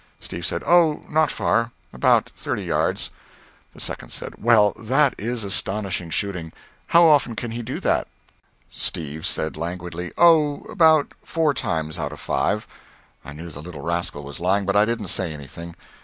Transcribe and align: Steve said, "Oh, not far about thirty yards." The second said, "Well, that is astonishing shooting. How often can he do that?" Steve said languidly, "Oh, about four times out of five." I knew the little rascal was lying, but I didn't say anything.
Steve 0.19 0.43
said, 0.43 0.63
"Oh, 0.65 1.03
not 1.07 1.29
far 1.29 1.73
about 1.93 2.27
thirty 2.35 2.63
yards." 2.63 3.11
The 3.75 3.79
second 3.79 4.09
said, 4.11 4.33
"Well, 4.43 4.73
that 4.79 5.13
is 5.19 5.43
astonishing 5.43 6.09
shooting. 6.09 6.53
How 6.87 7.07
often 7.07 7.35
can 7.35 7.51
he 7.51 7.61
do 7.61 7.79
that?" 7.81 8.07
Steve 8.71 9.27
said 9.27 9.55
languidly, 9.55 10.11
"Oh, 10.17 10.61
about 10.71 11.11
four 11.23 11.53
times 11.53 11.99
out 11.99 12.11
of 12.11 12.19
five." 12.19 12.65
I 13.23 13.33
knew 13.33 13.51
the 13.51 13.61
little 13.61 13.81
rascal 13.81 14.23
was 14.23 14.39
lying, 14.39 14.65
but 14.65 14.75
I 14.75 14.85
didn't 14.85 15.09
say 15.09 15.33
anything. 15.35 15.75